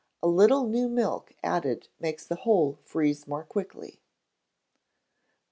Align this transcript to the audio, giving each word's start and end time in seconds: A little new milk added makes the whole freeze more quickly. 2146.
A 0.23 0.27
little 0.27 0.65
new 0.67 0.89
milk 0.89 1.35
added 1.43 1.87
makes 1.99 2.25
the 2.25 2.37
whole 2.37 2.79
freeze 2.81 3.27
more 3.27 3.43
quickly. 3.43 4.01
2146. 4.01 4.01